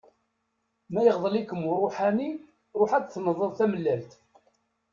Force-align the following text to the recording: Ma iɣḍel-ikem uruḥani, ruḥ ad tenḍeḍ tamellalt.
Ma 0.91 1.01
iɣḍel-ikem 1.03 1.61
uruḥani, 1.71 2.29
ruḥ 2.79 2.91
ad 2.93 3.05
tenḍeḍ 3.07 3.51
tamellalt. 3.57 4.11